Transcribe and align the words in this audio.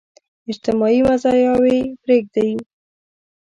اجتماعي 0.51 0.99
مزاياوې 1.09 1.77
پرېږدي. 2.01 2.51